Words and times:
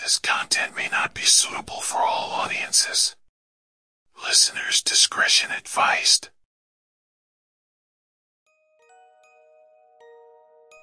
This 0.00 0.20
content 0.20 0.76
may 0.76 0.86
not 0.88 1.12
be 1.12 1.22
suitable 1.22 1.80
for 1.80 1.98
all 1.98 2.30
audiences. 2.30 3.16
Listeners' 4.22 4.80
discretion 4.80 5.50
advised. 5.50 6.28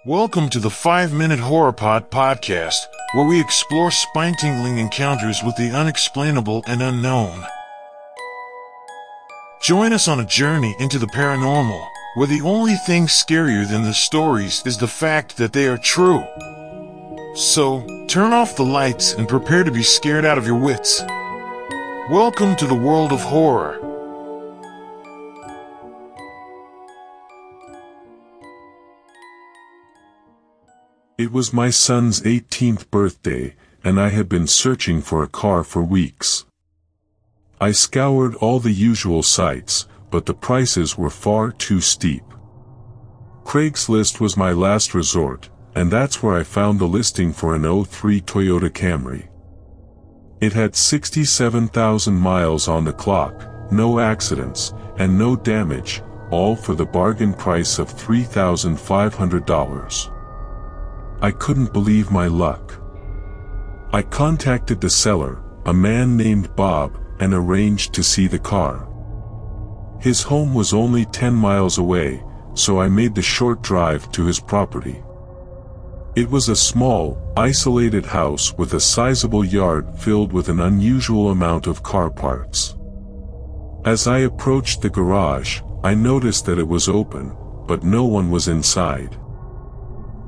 Welcome 0.06 0.50
to 0.50 0.60
the 0.60 0.70
5 0.70 1.14
Minute 1.14 1.40
Horror 1.40 1.72
Pod 1.72 2.12
podcast, 2.12 2.76
where 3.14 3.26
we 3.26 3.40
explore 3.40 3.90
spine 3.90 4.36
tingling 4.38 4.80
encounters 4.80 5.42
with 5.42 5.56
the 5.56 5.72
unexplainable 5.72 6.66
and 6.68 6.82
unknown. 6.82 7.46
Join 9.62 9.94
us 9.94 10.10
on 10.10 10.20
a 10.20 10.26
journey 10.26 10.76
into 10.78 11.00
the 11.00 11.08
paranormal, 11.08 11.88
where 12.16 12.28
the 12.28 12.42
only 12.42 12.76
thing 12.76 13.08
scarier 13.08 13.66
than 13.66 13.84
the 13.84 13.94
stories 13.94 14.62
is 14.66 14.78
the 14.78 14.90
fact 14.90 15.38
that 15.38 15.54
they 15.54 15.68
are 15.68 15.78
true. 15.78 16.22
So, 17.34 17.95
turn 18.16 18.32
off 18.32 18.56
the 18.56 18.64
lights 18.64 19.12
and 19.12 19.28
prepare 19.28 19.66
to 19.66 19.72
be 19.72 19.84
scared 19.84 20.24
out 20.24 20.38
of 20.38 20.48
your 20.48 20.58
wits. 20.58 21.04
Welcome 22.10 22.56
to 22.56 22.66
the 22.66 22.74
world 22.74 23.12
of 23.12 23.20
horror. 23.20 23.76
It 31.18 31.34
was 31.34 31.52
my 31.52 31.70
son's 31.70 32.22
18th 32.22 32.90
birthday, 32.90 33.54
and 33.84 34.00
I 34.00 34.08
had 34.08 34.30
been 34.30 34.48
searching 34.48 35.02
for 35.02 35.22
a 35.22 35.28
car 35.28 35.66
for 35.66 35.84
weeks. 35.84 36.46
I 37.60 37.74
scoured 37.74 38.36
all 38.36 38.62
the 38.62 38.72
usual 38.72 39.24
sites, 39.24 39.90
but 40.10 40.26
the 40.26 40.34
prices 40.34 40.98
were 40.98 41.10
far 41.10 41.52
too 41.52 41.82
steep. 41.82 42.24
Craigslist 43.44 44.22
was 44.22 44.38
my 44.38 44.54
last 44.54 44.94
resort, 44.94 45.50
and 45.76 45.92
that's 45.92 46.24
where 46.24 46.38
I 46.38 46.44
found 46.44 46.80
the 46.80 46.86
listing 46.86 47.34
for 47.34 47.54
an 47.54 47.64
03 47.64 48.22
Toyota 48.22 48.70
Camry. 48.70 49.28
It 50.40 50.54
had 50.54 50.76
67,000 50.76 52.16
miles 52.16 52.68
on 52.68 52.86
the 52.86 52.94
clock, 52.94 53.72
no 53.72 54.00
accidents, 54.00 54.74
and 54.98 55.18
no 55.18 55.36
damage, 55.36 56.02
all 56.32 56.56
for 56.56 56.76
the 56.76 56.86
bargain 56.86 57.34
price 57.34 57.80
of 57.80 57.94
$3,500. 57.94 60.12
I 61.22 61.32
couldn't 61.32 61.74
believe 61.74 62.12
my 62.12 62.28
luck. 62.28 62.80
I 63.92 64.02
contacted 64.02 64.82
the 64.82 64.90
seller, 64.90 65.42
a 65.66 65.74
man 65.74 66.18
named 66.18 66.56
Bob, 66.56 67.00
and 67.20 67.34
arranged 67.34 67.94
to 67.94 68.04
see 68.04 68.28
the 68.28 68.40
car. 68.40 68.88
His 70.02 70.22
home 70.22 70.54
was 70.54 70.74
only 70.74 71.06
10 71.06 71.34
miles 71.34 71.78
away, 71.78 72.22
so 72.54 72.80
I 72.80 72.90
made 72.90 73.16
the 73.16 73.22
short 73.22 73.62
drive 73.62 74.12
to 74.12 74.26
his 74.26 74.40
property. 74.40 75.02
It 76.16 76.32
was 76.32 76.48
a 76.48 76.56
small, 76.56 77.18
isolated 77.36 78.06
house 78.06 78.54
with 78.58 78.74
a 78.74 78.80
sizable 78.80 79.44
yard 79.44 79.86
filled 79.98 80.32
with 80.32 80.48
an 80.48 80.62
unusual 80.62 81.32
amount 81.32 81.68
of 81.68 81.84
car 81.84 82.10
parts. 82.10 82.78
As 83.84 84.08
I 84.08 84.20
approached 84.20 84.82
the 84.82 84.90
garage, 84.90 85.60
I 85.84 85.94
noticed 85.94 86.46
that 86.46 86.58
it 86.58 86.68
was 86.68 86.88
open, 86.88 87.36
but 87.68 87.84
no 87.84 88.06
one 88.06 88.32
was 88.32 88.48
inside. 88.48 89.18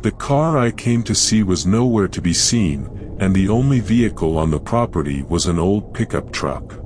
The 0.02 0.12
car 0.12 0.58
I 0.58 0.72
came 0.72 1.04
to 1.04 1.16
see 1.16 1.42
was 1.42 1.66
nowhere 1.66 2.10
to 2.10 2.22
be 2.22 2.34
seen, 2.34 3.16
and 3.22 3.34
the 3.34 3.48
only 3.48 3.80
vehicle 3.80 4.38
on 4.38 4.52
the 4.52 4.60
property 4.60 5.24
was 5.24 5.48
an 5.48 5.58
old 5.58 5.94
pickup 5.94 6.34
truck. 6.34 6.82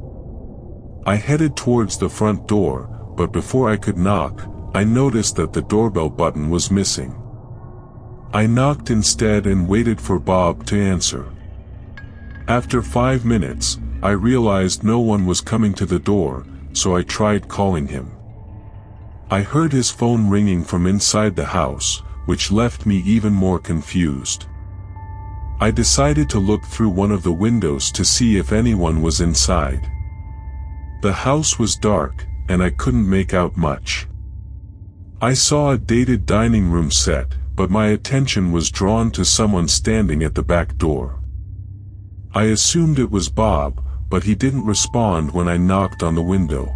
I 1.08 1.16
headed 1.16 1.58
towards 1.58 1.98
the 1.98 2.08
front 2.08 2.48
door, 2.48 2.88
but 3.18 3.34
before 3.34 3.68
I 3.68 3.78
could 3.78 3.98
knock, 3.98 4.48
I 4.76 4.84
noticed 4.84 5.38
that 5.38 5.54
the 5.54 5.64
doorbell 5.64 6.10
button 6.12 6.52
was 6.52 6.70
missing. 6.70 7.21
I 8.34 8.48
knocked 8.48 8.90
instead 8.90 9.46
and 9.46 9.68
waited 9.68 10.00
for 10.00 10.18
Bob 10.18 10.66
to 10.68 10.80
answer. 10.80 11.26
After 12.48 12.82
five 12.82 13.26
minutes, 13.26 13.78
I 14.02 14.12
realized 14.12 14.84
no 14.84 15.00
one 15.00 15.26
was 15.26 15.42
coming 15.42 15.74
to 15.74 15.86
the 15.86 16.00
door, 16.00 16.46
so 16.72 16.96
I 16.96 17.04
tried 17.04 17.50
calling 17.50 17.88
him. 17.88 18.12
I 19.30 19.42
heard 19.42 19.74
his 19.74 19.92
phone 19.92 20.30
ringing 20.30 20.64
from 20.64 20.88
inside 20.88 21.36
the 21.36 21.46
house, 21.46 22.02
which 22.26 22.52
left 22.52 22.86
me 22.86 23.04
even 23.06 23.34
more 23.34 23.60
confused. 23.60 24.46
I 25.60 25.70
decided 25.70 26.30
to 26.30 26.40
look 26.40 26.64
through 26.64 26.90
one 26.90 27.12
of 27.12 27.24
the 27.24 27.34
windows 27.34 27.92
to 27.92 28.06
see 28.06 28.38
if 28.38 28.54
anyone 28.54 29.02
was 29.02 29.22
inside. 29.22 29.92
The 31.02 31.14
house 31.14 31.60
was 31.60 31.76
dark, 31.76 32.26
and 32.48 32.64
I 32.64 32.70
couldn't 32.70 33.10
make 33.10 33.34
out 33.34 33.58
much. 33.58 34.08
I 35.22 35.34
saw 35.34 35.72
a 35.72 35.78
dated 35.78 36.26
dining 36.26 36.72
room 36.72 36.92
set, 36.92 37.36
but 37.62 37.70
my 37.70 37.90
attention 37.90 38.52
was 38.52 38.72
drawn 38.72 39.12
to 39.12 39.24
someone 39.24 39.68
standing 39.68 40.24
at 40.24 40.34
the 40.34 40.42
back 40.42 40.76
door. 40.80 41.20
I 42.34 42.46
assumed 42.46 42.98
it 42.98 43.12
was 43.12 43.30
Bob, 43.30 43.84
but 44.10 44.24
he 44.24 44.34
didn't 44.34 44.66
respond 44.66 45.32
when 45.32 45.48
I 45.48 45.58
knocked 45.58 46.02
on 46.02 46.16
the 46.16 46.24
window. 46.24 46.74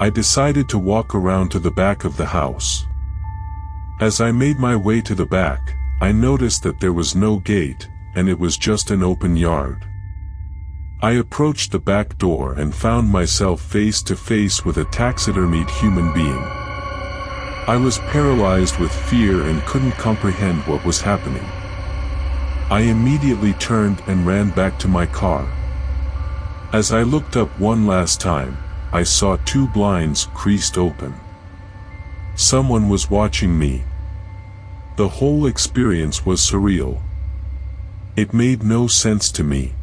I 0.00 0.08
decided 0.08 0.70
to 0.70 0.78
walk 0.78 1.14
around 1.14 1.50
to 1.50 1.58
the 1.58 1.70
back 1.70 2.06
of 2.06 2.16
the 2.16 2.24
house. 2.24 2.82
As 4.00 4.22
I 4.22 4.32
made 4.32 4.58
my 4.58 4.74
way 4.74 5.02
to 5.02 5.14
the 5.14 5.26
back, 5.26 5.60
I 6.00 6.12
noticed 6.12 6.62
that 6.62 6.80
there 6.80 6.94
was 6.94 7.14
no 7.14 7.38
gate, 7.38 7.90
and 8.14 8.26
it 8.26 8.38
was 8.38 8.56
just 8.56 8.90
an 8.90 9.02
open 9.02 9.36
yard. 9.36 9.84
I 11.02 11.10
approached 11.10 11.72
the 11.72 11.78
back 11.78 12.16
door 12.16 12.54
and 12.54 12.74
found 12.74 13.10
myself 13.10 13.60
face 13.60 14.02
to 14.04 14.16
face 14.16 14.64
with 14.64 14.78
a 14.78 14.86
taxidermied 14.86 15.68
human 15.68 16.14
being. 16.14 16.67
I 17.68 17.76
was 17.76 17.98
paralyzed 18.10 18.78
with 18.78 18.90
fear 18.90 19.42
and 19.42 19.64
couldn't 19.66 19.92
comprehend 19.92 20.66
what 20.66 20.84
was 20.84 21.02
happening. 21.02 21.44
I 22.70 22.80
immediately 22.80 23.52
turned 23.52 24.02
and 24.08 24.26
ran 24.26 24.50
back 24.50 24.78
to 24.80 24.88
my 24.88 25.06
car. 25.06 25.46
As 26.72 26.92
I 26.92 27.02
looked 27.02 27.36
up 27.36 27.50
one 27.60 27.86
last 27.86 28.20
time, 28.20 28.56
I 28.92 29.04
saw 29.04 29.36
two 29.44 29.68
blinds 29.68 30.28
creased 30.34 30.76
open. 30.76 31.14
Someone 32.34 32.88
was 32.88 33.10
watching 33.10 33.56
me, 33.56 33.84
the 34.98 35.20
whole 35.20 35.46
experience 35.46 36.26
was 36.26 36.40
surreal. 36.40 37.00
It 38.16 38.34
made 38.34 38.64
no 38.64 38.88
sense 38.88 39.30
to 39.30 39.44
me. 39.44 39.74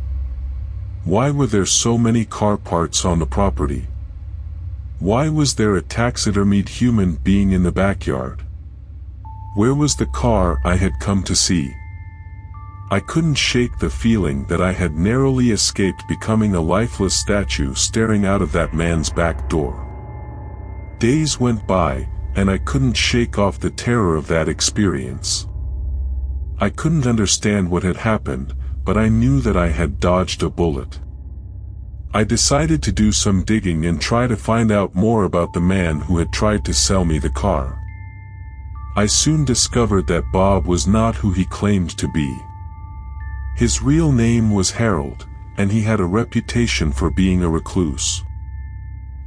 Why 1.06 1.32
were 1.32 1.48
there 1.48 1.66
so 1.66 1.98
many 1.98 2.26
car 2.26 2.58
parts 2.58 3.06
on 3.06 3.20
the 3.20 3.26
property? 3.26 3.88
Why 5.00 5.28
was 5.28 5.56
there 5.56 5.76
a 5.76 5.82
taxidermied 5.82 6.70
human 6.70 7.16
being 7.16 7.52
in 7.52 7.64
the 7.64 7.72
backyard? 7.72 8.44
Where 9.56 9.76
was 9.76 9.96
the 9.96 10.06
car 10.06 10.60
I 10.64 10.78
had 10.78 11.00
come 11.00 11.22
to 11.24 11.36
see? 11.36 11.76
I 12.92 13.02
couldn't 13.02 13.36
shake 13.36 13.78
the 13.78 13.90
feeling 13.90 14.46
that 14.46 14.62
I 14.62 14.72
had 14.72 14.96
narrowly 14.96 15.52
escaped 15.52 16.08
becoming 16.08 16.56
a 16.56 16.62
lifeless 16.62 17.14
statue 17.14 17.74
staring 17.74 18.26
out 18.26 18.42
of 18.42 18.54
that 18.54 18.74
man's 18.74 19.10
back 19.10 19.50
door. 19.50 19.82
Days 21.00 21.40
went 21.42 21.68
by, 21.68 22.08
and 22.36 22.50
I 22.50 22.58
couldn't 22.60 22.94
shake 22.94 23.38
off 23.38 23.60
the 23.60 23.72
terror 23.72 24.16
of 24.16 24.28
that 24.28 24.48
experience. 24.48 25.48
I 26.60 26.70
couldn't 26.70 27.06
understand 27.06 27.70
what 27.70 27.84
had 27.84 27.98
happened, 27.98 28.54
but 28.86 28.98
I 28.98 29.10
knew 29.10 29.42
that 29.42 29.58
I 29.58 29.70
had 29.70 30.00
dodged 30.00 30.42
a 30.42 30.50
bullet. 30.50 31.00
I 32.16 32.24
decided 32.24 32.82
to 32.84 32.94
do 32.94 33.12
some 33.12 33.44
digging 33.44 33.86
and 33.86 34.00
try 34.00 34.26
to 34.26 34.38
find 34.38 34.72
out 34.72 34.96
more 34.96 35.26
about 35.26 35.52
the 35.52 35.60
man 35.60 36.00
who 36.00 36.18
had 36.18 36.32
tried 36.32 36.64
to 36.64 36.74
sell 36.74 37.04
me 37.04 37.20
the 37.20 37.30
car. 37.30 37.78
I 38.96 39.06
soon 39.06 39.44
discovered 39.44 40.08
that 40.08 40.32
Bob 40.32 40.66
was 40.66 40.88
not 40.88 41.16
who 41.16 41.34
he 41.34 41.44
claimed 41.44 41.90
to 41.98 42.08
be. 42.08 42.34
His 43.58 43.82
real 43.82 44.14
name 44.14 44.50
was 44.52 44.72
Harold, 44.72 45.28
and 45.58 45.70
he 45.70 45.82
had 45.82 46.00
a 46.00 46.06
reputation 46.06 46.94
for 46.94 47.10
being 47.10 47.44
a 47.44 47.50
recluse. 47.50 48.24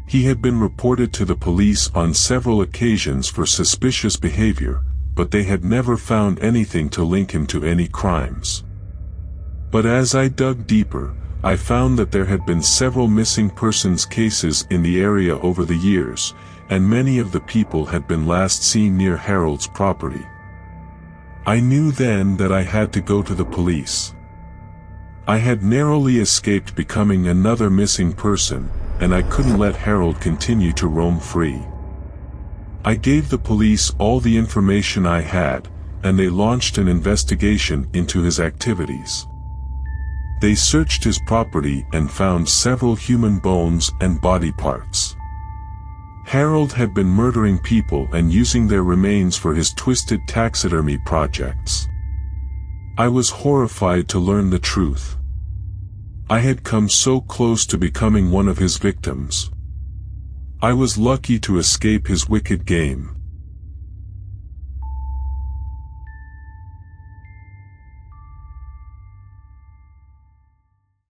He 0.07 0.23
had 0.23 0.41
been 0.41 0.59
reported 0.59 1.13
to 1.13 1.27
the 1.27 1.37
police 1.37 1.91
on 1.95 2.15
several 2.15 2.63
occasions 2.63 3.29
for 3.29 3.45
suspicious 3.45 4.17
behavior, 4.17 4.83
but 5.15 5.31
they 5.31 5.43
had 5.43 5.63
never 5.63 5.99
found 5.99 6.41
anything 6.41 6.89
to 6.97 7.05
link 7.05 7.33
him 7.33 7.47
to 7.49 7.65
any 7.65 7.87
crimes. 7.87 8.65
But 9.71 9.85
as 9.85 10.15
I 10.15 10.29
dug 10.29 10.67
deeper, 10.67 11.15
I 11.45 11.55
found 11.55 11.97
that 11.99 12.11
there 12.11 12.25
had 12.25 12.45
been 12.45 12.63
several 12.63 13.07
missing 13.07 13.49
persons 13.49 14.05
cases 14.05 14.67
in 14.71 14.83
the 14.83 15.01
area 15.01 15.39
over 15.39 15.65
the 15.65 15.77
years, 15.77 16.35
and 16.69 16.89
many 16.89 17.21
of 17.21 17.31
the 17.31 17.41
people 17.41 17.87
had 17.87 18.09
been 18.09 18.27
last 18.27 18.65
seen 18.65 18.97
near 18.97 19.17
Harold's 19.17 19.69
property. 19.69 20.27
I 21.47 21.61
knew 21.61 21.93
then 21.93 22.37
that 22.39 22.51
I 22.51 22.63
had 22.63 22.93
to 22.95 23.01
go 23.01 23.23
to 23.23 23.35
the 23.37 23.45
police. 23.45 24.15
I 25.29 25.37
had 25.37 25.63
narrowly 25.63 26.19
escaped 26.19 26.75
becoming 26.75 27.29
another 27.29 27.71
missing 27.71 28.13
person, 28.13 28.69
and 28.99 29.15
I 29.15 29.23
couldn't 29.23 29.59
let 29.59 29.77
Harold 29.77 30.21
continue 30.21 30.73
to 30.73 30.89
roam 30.89 31.21
free. 31.21 31.63
I 32.85 32.97
gave 32.97 33.31
the 33.31 33.39
police 33.39 33.95
all 33.99 34.19
the 34.19 34.37
information 34.37 35.07
I 35.07 35.21
had, 35.21 35.69
and 36.03 36.19
they 36.19 36.29
launched 36.29 36.79
an 36.79 36.89
investigation 36.89 37.89
into 37.93 38.23
his 38.23 38.41
activities. 38.41 39.28
They 40.41 40.55
searched 40.55 41.03
his 41.03 41.19
property 41.27 41.85
and 41.93 42.11
found 42.11 42.49
several 42.49 42.95
human 42.95 43.39
bones 43.39 43.91
and 44.01 44.21
body 44.21 44.53
parts. 44.53 45.17
Harold 46.27 46.73
had 46.73 46.95
been 46.95 47.09
murdering 47.09 47.59
people 47.59 48.09
and 48.13 48.33
using 48.33 48.69
their 48.69 48.85
remains 48.85 49.37
for 49.37 49.55
his 49.55 49.73
twisted 49.73 50.21
taxidermy 50.29 50.99
projects. 51.07 51.89
I 52.97 53.09
was 53.09 53.31
horrified 53.31 54.09
to 54.11 54.19
learn 54.19 54.51
the 54.51 54.59
truth. 54.59 55.17
I 56.31 56.41
had 56.41 56.63
come 56.63 56.89
so 56.89 57.21
close 57.21 57.65
to 57.67 57.79
becoming 57.79 58.31
one 58.31 58.49
of 58.49 58.59
his 58.59 58.77
victims. 58.77 59.51
I 60.61 60.73
was 60.73 60.99
lucky 60.99 61.39
to 61.41 61.59
escape 61.59 62.07
his 62.07 62.29
wicked 62.29 62.67
game. 62.67 63.18